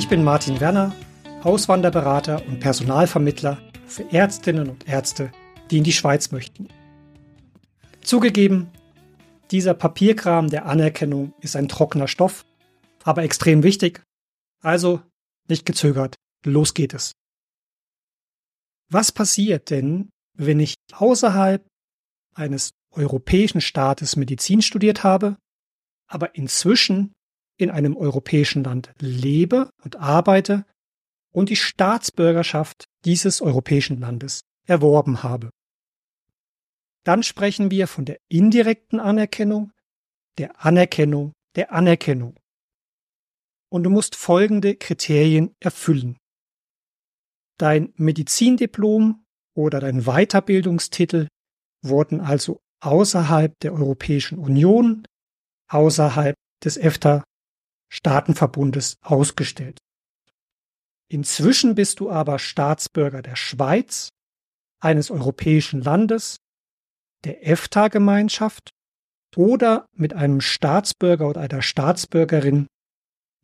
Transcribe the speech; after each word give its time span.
Ich 0.00 0.08
bin 0.08 0.24
Martin 0.24 0.60
Werner, 0.60 0.96
Auswanderberater 1.42 2.42
und 2.46 2.58
Personalvermittler 2.58 3.58
für 3.86 4.10
Ärztinnen 4.10 4.70
und 4.70 4.88
Ärzte, 4.88 5.30
die 5.70 5.76
in 5.76 5.84
die 5.84 5.92
Schweiz 5.92 6.30
möchten. 6.30 6.68
Zugegeben, 8.00 8.70
dieser 9.50 9.74
Papierkram 9.74 10.48
der 10.48 10.64
Anerkennung 10.64 11.34
ist 11.42 11.54
ein 11.54 11.68
trockener 11.68 12.08
Stoff, 12.08 12.46
aber 13.04 13.24
extrem 13.24 13.62
wichtig. 13.62 14.02
Also 14.62 15.02
nicht 15.50 15.66
gezögert, 15.66 16.16
los 16.46 16.72
geht 16.72 16.94
es. 16.94 17.12
Was 18.88 19.12
passiert 19.12 19.68
denn, 19.68 20.08
wenn 20.32 20.60
ich 20.60 20.76
außerhalb 20.94 21.68
eines 22.34 22.70
europäischen 22.90 23.60
Staates 23.60 24.16
Medizin 24.16 24.62
studiert 24.62 25.04
habe, 25.04 25.36
aber 26.06 26.34
inzwischen 26.36 27.12
in 27.60 27.70
einem 27.70 27.96
europäischen 27.96 28.64
Land 28.64 28.92
lebe 28.98 29.70
und 29.84 29.96
arbeite 29.96 30.64
und 31.32 31.48
die 31.48 31.56
Staatsbürgerschaft 31.56 32.84
dieses 33.04 33.40
europäischen 33.40 34.00
Landes 34.00 34.42
erworben 34.66 35.22
habe. 35.22 35.50
Dann 37.04 37.22
sprechen 37.22 37.70
wir 37.70 37.86
von 37.86 38.04
der 38.04 38.18
indirekten 38.28 39.00
Anerkennung, 39.00 39.72
der 40.38 40.64
Anerkennung, 40.64 41.32
der 41.56 41.72
Anerkennung. 41.72 42.36
Und 43.70 43.84
du 43.84 43.90
musst 43.90 44.16
folgende 44.16 44.74
Kriterien 44.76 45.54
erfüllen. 45.60 46.18
Dein 47.58 47.92
Medizindiplom 47.96 49.24
oder 49.54 49.80
dein 49.80 50.02
Weiterbildungstitel 50.02 51.28
wurden 51.82 52.20
also 52.20 52.60
außerhalb 52.80 53.58
der 53.60 53.72
Europäischen 53.74 54.38
Union, 54.38 55.06
außerhalb 55.68 56.34
des 56.64 56.76
EFTA 56.76 57.22
Staatenverbundes 57.90 58.96
ausgestellt. 59.02 59.78
Inzwischen 61.08 61.74
bist 61.74 62.00
du 62.00 62.10
aber 62.10 62.38
Staatsbürger 62.38 63.20
der 63.20 63.36
Schweiz, 63.36 64.10
eines 64.80 65.10
europäischen 65.10 65.82
Landes, 65.82 66.36
der 67.24 67.46
EFTA-Gemeinschaft 67.46 68.70
oder 69.36 69.86
mit 69.92 70.14
einem 70.14 70.40
Staatsbürger 70.40 71.28
oder 71.28 71.42
einer 71.42 71.62
Staatsbürgerin 71.62 72.66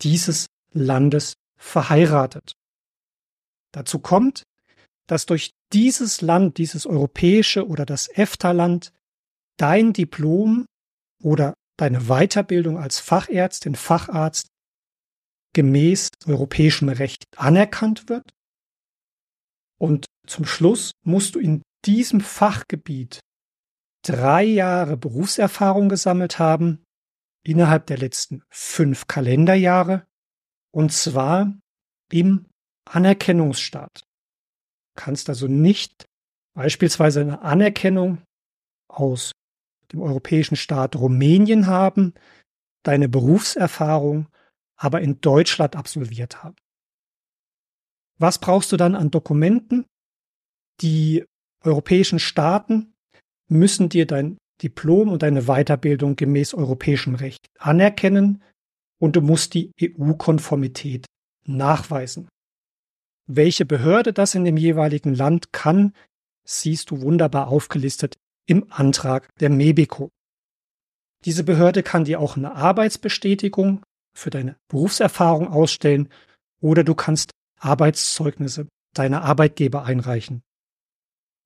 dieses 0.03 0.47
Landes 0.73 1.35
verheiratet. 1.59 2.53
Dazu 3.73 3.99
kommt, 3.99 4.45
dass 5.07 5.27
durch 5.27 5.53
dieses 5.73 6.23
Land, 6.23 6.59
dieses 6.59 6.87
europäische 6.87 7.67
oder 7.67 7.85
das 7.85 8.09
EFTA-Land 8.09 8.93
dein 9.59 9.93
Diplom 9.93 10.67
oder 11.23 11.55
deine 11.77 12.09
Weiterbildung 12.09 12.79
als 12.79 12.99
Fachärztin, 13.01 13.75
Facharzt 13.75 14.49
gemäß 15.55 16.11
europäischem 16.27 16.89
Recht 16.89 17.25
anerkannt 17.37 18.09
wird. 18.09 18.31
Und 19.79 20.07
zum 20.27 20.45
Schluss 20.45 20.93
musst 21.05 21.35
du 21.35 21.39
in 21.39 21.63
diesem 21.85 22.21
Fachgebiet 22.21 23.21
drei 24.03 24.45
Jahre 24.45 24.97
Berufserfahrung 24.97 25.89
gesammelt 25.89 26.39
haben, 26.39 26.85
innerhalb 27.45 27.87
der 27.87 27.99
letzten 27.99 28.43
fünf 28.51 29.07
Kalenderjahre, 29.07 30.07
und 30.73 30.93
zwar 30.93 31.59
im 32.13 32.47
Anerkennungsstaat. 32.85 34.01
Du 34.01 35.03
kannst 35.03 35.29
also 35.29 35.47
nicht 35.47 36.07
beispielsweise 36.55 37.21
eine 37.21 37.43
Anerkennung 37.43 38.23
aus 38.89 39.33
dem 39.93 40.01
europäischen 40.01 40.57
Staat 40.57 40.97
Rumänien 40.97 41.67
haben, 41.67 42.15
deine 42.83 43.09
Berufserfahrung 43.09 44.29
aber 44.77 45.01
in 45.01 45.21
Deutschland 45.21 45.75
absolviert 45.75 46.43
haben. 46.43 46.57
Was 48.19 48.39
brauchst 48.39 48.73
du 48.73 48.77
dann 48.77 48.95
an 48.95 49.11
Dokumenten? 49.11 49.87
Die 50.81 51.25
europäischen 51.63 52.19
Staaten 52.19 52.95
müssen 53.49 53.89
dir 53.89 54.07
dein 54.07 54.39
Diplom 54.63 55.11
und 55.11 55.23
deine 55.23 55.43
Weiterbildung 55.43 56.17
gemäß 56.17 56.55
europäischem 56.55 57.15
Recht 57.15 57.47
anerkennen 57.59 58.43
und 58.99 59.17
du 59.17 59.21
musst 59.21 59.55
die 59.55 59.71
EU-Konformität 59.81 61.07
nachweisen. 61.47 62.29
Welche 63.29 63.67
Behörde 63.67 64.13
das 64.13 64.35
in 64.35 64.45
dem 64.45 64.57
jeweiligen 64.57 65.15
Land 65.15 65.53
kann, 65.53 65.93
siehst 66.45 66.91
du 66.91 67.03
wunderbar 67.03 67.49
aufgelistet 67.49 68.17
im 68.47 68.67
Antrag 68.71 69.29
der 69.41 69.51
MEBICO. 69.51 70.11
Diese 71.25 71.45
Behörde 71.45 71.83
kann 71.83 72.05
dir 72.05 72.21
auch 72.21 72.37
eine 72.37 72.55
Arbeitsbestätigung 72.55 73.83
für 74.17 74.31
deine 74.31 74.57
Berufserfahrung 74.69 75.49
ausstellen 75.49 76.09
oder 76.61 76.85
du 76.85 76.95
kannst 76.95 77.31
Arbeitszeugnisse 77.59 78.69
deiner 78.95 79.23
Arbeitgeber 79.23 79.85
einreichen. 79.85 80.43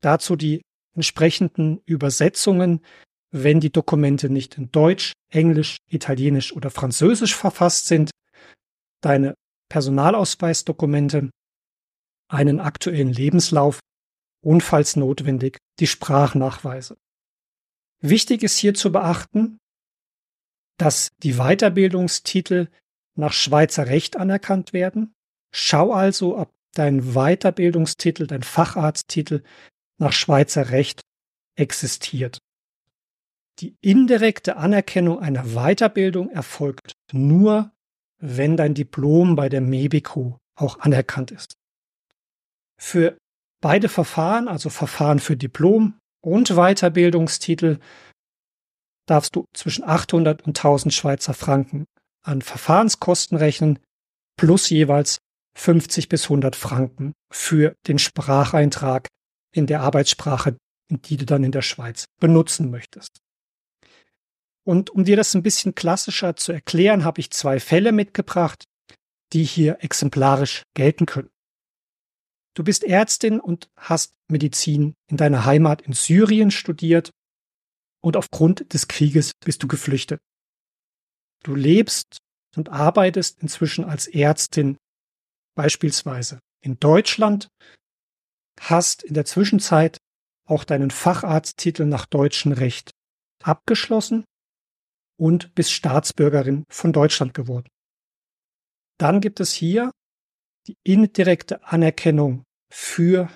Dazu 0.02 0.36
die 0.36 0.62
entsprechenden 0.94 1.80
Übersetzungen, 1.86 2.84
wenn 3.32 3.60
die 3.60 3.70
Dokumente 3.70 4.28
nicht 4.28 4.58
in 4.58 4.70
Deutsch, 4.70 5.12
Englisch, 5.30 5.76
Italienisch 5.88 6.52
oder 6.52 6.70
Französisch 6.70 7.34
verfasst 7.34 7.86
sind, 7.86 8.10
deine 9.00 9.34
Personalausweisdokumente, 9.68 11.30
einen 12.28 12.60
aktuellen 12.60 13.12
Lebenslauf 13.12 13.80
und 14.42 14.62
falls 14.62 14.96
notwendig 14.96 15.58
die 15.78 15.86
Sprachnachweise. 15.86 16.96
Wichtig 18.00 18.42
ist 18.42 18.56
hier 18.56 18.74
zu 18.74 18.92
beachten, 18.92 19.58
dass 20.78 21.10
die 21.22 21.34
Weiterbildungstitel 21.34 22.68
nach 23.14 23.32
Schweizer 23.32 23.86
Recht 23.86 24.16
anerkannt 24.16 24.72
werden. 24.72 25.12
Schau 25.52 25.92
also, 25.92 26.38
ob 26.38 26.50
dein 26.74 27.12
Weiterbildungstitel, 27.12 28.26
dein 28.26 28.42
Facharzttitel 28.42 29.42
nach 29.98 30.12
Schweizer 30.12 30.70
Recht 30.70 31.02
existiert. 31.56 32.38
Die 33.58 33.76
indirekte 33.82 34.56
Anerkennung 34.56 35.18
einer 35.18 35.44
Weiterbildung 35.54 36.30
erfolgt 36.30 36.94
nur, 37.12 37.72
wenn 38.18 38.56
dein 38.56 38.74
Diplom 38.74 39.36
bei 39.36 39.50
der 39.50 39.60
MEBICO 39.60 40.38
auch 40.54 40.78
anerkannt 40.78 41.30
ist. 41.30 41.54
Für 42.78 43.18
beide 43.60 43.88
Verfahren, 43.88 44.48
also 44.48 44.70
Verfahren 44.70 45.18
für 45.18 45.36
Diplom 45.36 45.98
und 46.22 46.50
Weiterbildungstitel, 46.50 47.78
darfst 49.06 49.34
du 49.36 49.44
zwischen 49.54 49.84
800 49.84 50.42
und 50.42 50.58
1000 50.58 50.94
Schweizer 50.94 51.34
Franken 51.34 51.86
an 52.22 52.42
Verfahrenskosten 52.42 53.36
rechnen, 53.36 53.78
plus 54.36 54.68
jeweils 54.70 55.18
50 55.56 56.08
bis 56.08 56.24
100 56.24 56.54
Franken 56.54 57.12
für 57.32 57.74
den 57.86 57.98
Spracheintrag 57.98 59.08
in 59.52 59.66
der 59.66 59.80
Arbeitssprache, 59.80 60.56
die 60.90 61.16
du 61.16 61.26
dann 61.26 61.44
in 61.44 61.52
der 61.52 61.62
Schweiz 61.62 62.04
benutzen 62.20 62.70
möchtest. 62.70 63.18
Und 64.64 64.90
um 64.90 65.04
dir 65.04 65.16
das 65.16 65.34
ein 65.34 65.42
bisschen 65.42 65.74
klassischer 65.74 66.36
zu 66.36 66.52
erklären, 66.52 67.04
habe 67.04 67.20
ich 67.20 67.30
zwei 67.30 67.58
Fälle 67.58 67.92
mitgebracht, 67.92 68.64
die 69.32 69.44
hier 69.44 69.78
exemplarisch 69.80 70.62
gelten 70.74 71.06
können. 71.06 71.30
Du 72.54 72.64
bist 72.64 72.82
Ärztin 72.84 73.40
und 73.40 73.70
hast 73.76 74.12
Medizin 74.28 74.94
in 75.08 75.16
deiner 75.16 75.44
Heimat 75.44 75.82
in 75.82 75.92
Syrien 75.92 76.50
studiert 76.50 77.10
und 78.02 78.16
aufgrund 78.16 78.72
des 78.72 78.88
Krieges 78.88 79.32
bist 79.44 79.62
du 79.62 79.68
geflüchtet. 79.68 80.20
Du 81.44 81.54
lebst 81.54 82.18
und 82.56 82.68
arbeitest 82.68 83.40
inzwischen 83.40 83.84
als 83.84 84.08
Ärztin 84.08 84.76
beispielsweise 85.54 86.40
in 86.62 86.78
Deutschland, 86.80 87.48
hast 88.60 89.02
in 89.02 89.14
der 89.14 89.24
Zwischenzeit 89.24 89.98
auch 90.46 90.64
deinen 90.64 90.90
Facharzttitel 90.90 91.84
nach 91.84 92.06
deutschem 92.06 92.52
Recht 92.52 92.90
abgeschlossen 93.42 94.24
und 95.18 95.54
bist 95.54 95.72
Staatsbürgerin 95.72 96.64
von 96.68 96.92
Deutschland 96.92 97.32
geworden. 97.34 97.68
Dann 98.98 99.20
gibt 99.20 99.40
es 99.40 99.52
hier 99.52 99.92
die 100.66 100.76
indirekte 100.84 101.64
Anerkennung 101.64 102.44
für 102.72 103.28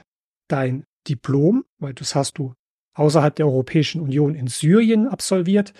dein 0.49 0.85
Diplom, 1.09 1.65
weil 1.79 1.95
das 1.95 2.15
hast 2.15 2.39
du 2.39 2.55
außerhalb 2.95 3.35
der 3.35 3.47
Europäischen 3.47 4.01
Union 4.01 4.35
in 4.35 4.47
Syrien 4.47 5.09
absolviert, 5.09 5.75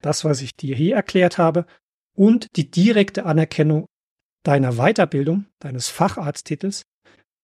das, 0.00 0.24
was 0.24 0.40
ich 0.40 0.56
dir 0.56 0.74
hier 0.74 0.96
erklärt 0.96 1.38
habe, 1.38 1.66
und 2.16 2.56
die 2.56 2.70
direkte 2.70 3.26
Anerkennung 3.26 3.86
deiner 4.44 4.72
Weiterbildung, 4.74 5.46
deines 5.58 5.88
Facharzttitels, 5.88 6.84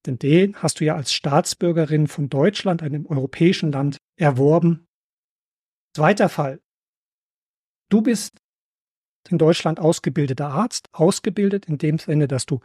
denn 0.06 0.19
den 0.19 0.56
hast 0.56 0.81
du 0.81 0.85
ja 0.85 0.94
als 0.94 1.12
Staatsbürgerin 1.12 2.06
von 2.06 2.29
Deutschland, 2.29 2.82
einem 2.82 3.06
europäischen 3.06 3.73
Land, 3.73 3.99
erworben. 4.17 4.87
Zweiter 5.94 6.29
Fall. 6.29 6.61
Du 7.91 8.00
bist 8.02 8.38
in 9.29 9.38
Deutschland 9.38 9.81
ausgebildeter 9.81 10.49
Arzt, 10.49 10.88
ausgebildet 10.93 11.67
in 11.67 11.79
dem 11.79 11.99
Sinne, 11.99 12.29
dass 12.29 12.47
du 12.47 12.61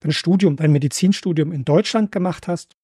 dein 0.00 0.12
Studium, 0.12 0.56
dein 0.56 0.72
Medizinstudium 0.72 1.52
in 1.52 1.64
Deutschland 1.64 2.12
gemacht 2.12 2.48
hast 2.48 2.74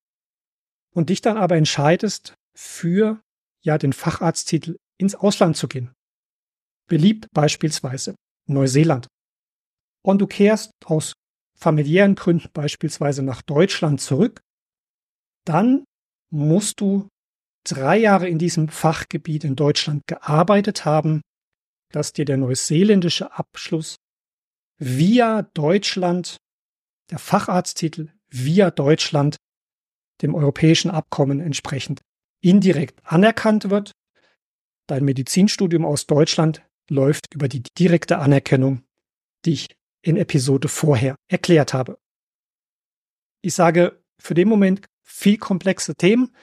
und 0.95 1.11
dich 1.11 1.21
dann 1.21 1.37
aber 1.37 1.57
entscheidest, 1.57 2.35
für 2.55 3.23
ja 3.63 3.79
den 3.79 3.93
Facharzttitel 3.93 4.77
ins 4.99 5.15
Ausland 5.15 5.57
zu 5.57 5.69
gehen. 5.69 5.93
Beliebt 6.89 7.27
beispielsweise 7.33 8.15
Neuseeland. 8.47 9.07
Und 10.05 10.21
du 10.21 10.27
kehrst 10.27 10.73
aus 10.85 11.15
familiären 11.57 12.15
Gründen 12.15 12.49
beispielsweise 12.53 13.23
nach 13.23 13.41
Deutschland 13.43 14.01
zurück, 14.01 14.41
dann 15.47 15.85
musst 16.31 16.81
du 16.81 17.09
drei 17.65 17.99
Jahre 17.99 18.29
in 18.29 18.39
diesem 18.39 18.69
Fachgebiet 18.69 19.45
in 19.45 19.55
Deutschland 19.55 20.03
gearbeitet 20.07 20.85
haben, 20.85 21.23
dass 21.93 22.13
dir 22.13 22.25
der 22.25 22.37
neuseeländische 22.37 23.33
Abschluss 23.33 23.97
via 24.79 25.43
Deutschland, 25.43 26.39
der 27.13 27.19
Facharzttitel 27.19 28.09
via 28.31 28.71
Deutschland, 28.71 29.37
dem 30.23 30.35
europäischen 30.35 30.91
Abkommen 30.91 31.41
entsprechend 31.41 32.01
indirekt 32.41 33.01
anerkannt 33.05 33.71
wird. 33.71 33.93
Dein 34.89 35.05
Medizinstudium 35.05 35.85
aus 35.85 36.07
Deutschland 36.07 36.63
läuft 36.89 37.33
über 37.35 37.49
die 37.49 37.63
direkte 37.79 38.19
Anerkennung, 38.19 38.83
die 39.45 39.53
ich 39.53 39.77
in 40.03 40.17
Episode 40.17 40.69
vorher 40.69 41.15
erklärt 41.29 41.75
habe. 41.75 41.99
Ich 43.43 43.55
sage 43.55 44.03
für 44.19 44.35
den 44.35 44.49
Moment 44.49 44.87
viel 45.03 45.37
komplexe 45.37 45.95
Themen, 45.95 46.35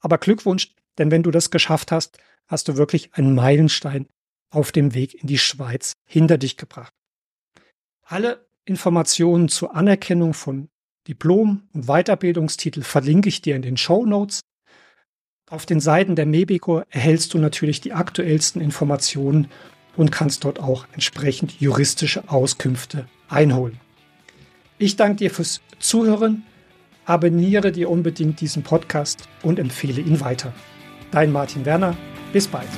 aber 0.00 0.18
Glückwunsch, 0.18 0.74
denn 0.98 1.10
wenn 1.10 1.22
du 1.22 1.30
das 1.30 1.50
geschafft 1.50 1.90
hast, 1.90 2.18
hast 2.46 2.68
du 2.68 2.76
wirklich 2.76 3.12
einen 3.14 3.34
Meilenstein 3.34 4.06
auf 4.50 4.70
dem 4.70 4.94
Weg 4.94 5.14
in 5.14 5.26
die 5.26 5.38
Schweiz 5.38 5.94
hinter 6.06 6.38
dich 6.38 6.56
gebracht. 6.56 6.92
Alle 8.02 8.46
Informationen 8.64 9.48
zur 9.48 9.74
Anerkennung 9.74 10.34
von 10.34 10.68
Diplom- 11.08 11.62
und 11.72 11.86
Weiterbildungstitel 11.86 12.82
verlinke 12.82 13.28
ich 13.28 13.42
dir 13.42 13.56
in 13.56 13.62
den 13.62 13.76
Show 13.76 14.06
Notes. 14.06 14.40
Auf 15.50 15.66
den 15.66 15.80
Seiten 15.80 16.14
der 16.14 16.26
Mebico 16.26 16.82
erhältst 16.88 17.34
du 17.34 17.38
natürlich 17.38 17.80
die 17.80 17.92
aktuellsten 17.92 18.62
Informationen 18.62 19.48
und 19.96 20.12
kannst 20.12 20.44
dort 20.44 20.60
auch 20.60 20.86
entsprechend 20.92 21.60
juristische 21.60 22.28
Auskünfte 22.28 23.06
einholen. 23.28 23.78
Ich 24.78 24.96
danke 24.96 25.16
dir 25.16 25.30
fürs 25.30 25.60
Zuhören, 25.78 26.44
abonniere 27.04 27.72
dir 27.72 27.90
unbedingt 27.90 28.40
diesen 28.40 28.62
Podcast 28.62 29.28
und 29.42 29.58
empfehle 29.58 30.00
ihn 30.00 30.20
weiter. 30.20 30.52
Dein 31.10 31.32
Martin 31.32 31.64
Werner, 31.64 31.96
bis 32.32 32.46
bald. 32.48 32.68